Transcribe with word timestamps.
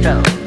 站 0.00 0.39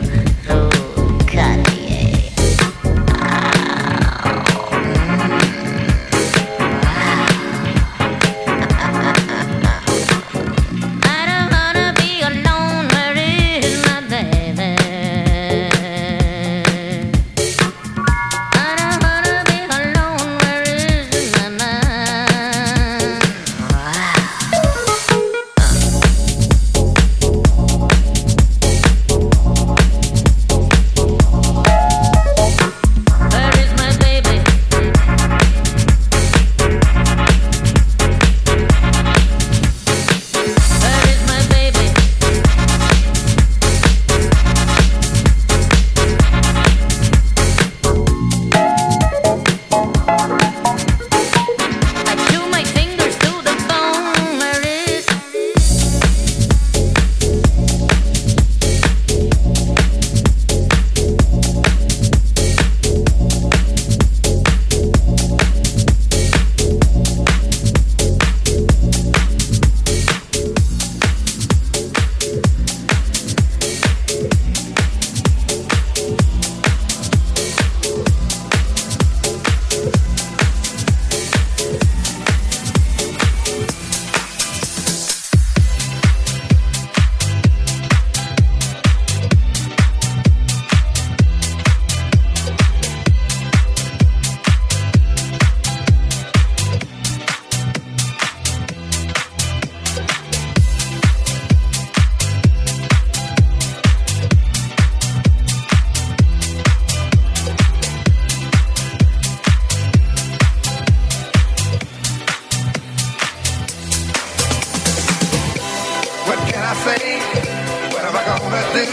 do? 118.74 118.86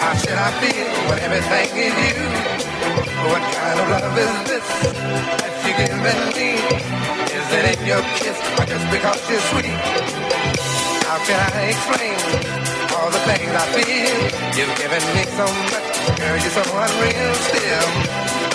How 0.00 0.16
should 0.16 0.32
I 0.32 0.48
feel 0.64 0.88
when 1.08 1.18
everything 1.20 1.68
is 1.76 1.92
you? 1.92 2.16
What 3.28 3.42
kind 3.52 3.76
of 3.76 3.86
love 3.92 4.16
is 4.16 4.34
this 4.48 4.68
that 5.44 5.52
you're 5.60 5.76
giving 5.76 6.22
me? 6.32 6.56
Is 7.36 7.48
it 7.52 7.64
in 7.68 7.80
your 7.84 8.00
kiss 8.16 8.38
or 8.56 8.64
just 8.64 8.86
because 8.88 9.20
you're 9.28 9.44
sweet? 9.52 9.76
How 11.04 11.20
can 11.28 11.36
I 11.36 11.68
explain 11.68 12.16
all 12.96 13.12
the 13.12 13.22
things 13.28 13.52
I 13.52 13.64
feel? 13.76 14.16
You've 14.56 14.74
given 14.80 15.04
me 15.20 15.22
so 15.36 15.44
much, 15.68 15.88
girl, 16.16 16.36
you're 16.40 16.56
so 16.56 16.64
unreal 16.64 17.32
still. 17.44 17.88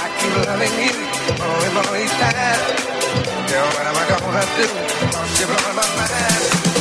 I 0.02 0.08
keep 0.18 0.34
loving 0.50 0.76
you 0.82 0.98
more 1.38 1.62
and 1.62 1.74
more 1.78 1.94
each 2.02 2.16
time. 2.18 2.62
Girl, 3.54 3.70
what 3.70 3.86
am 3.86 3.98
I 4.02 4.06
gonna 4.18 4.46
do? 4.58 4.66
Cause 5.14 5.32
you're 5.38 5.50
blowing 5.54 5.78
my 5.78 5.86
mind. 5.94 6.77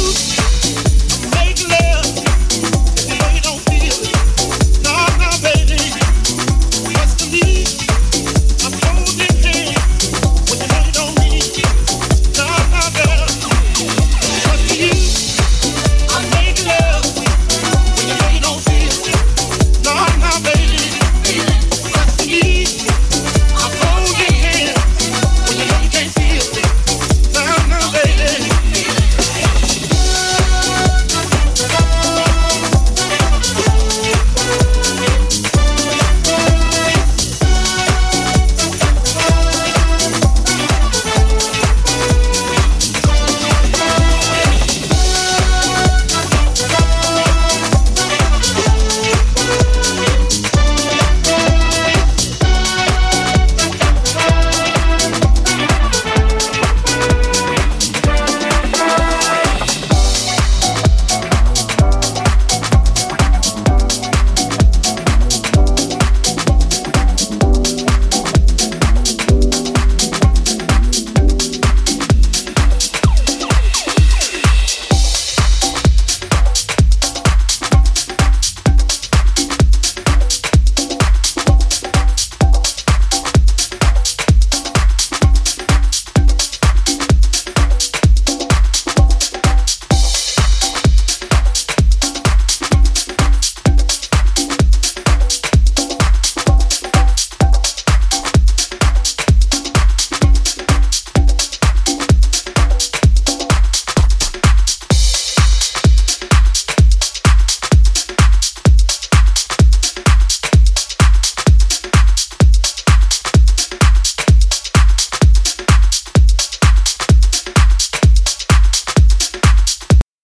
you. 0.00 0.39